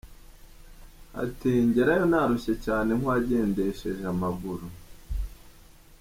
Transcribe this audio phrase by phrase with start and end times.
[1.23, 4.67] Ati “Ngerayo narushye cyane nk’uwagendehseje amaguru.